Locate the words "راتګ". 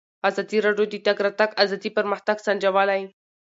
1.25-1.49